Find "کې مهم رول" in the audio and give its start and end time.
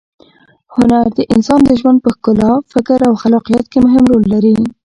3.71-4.23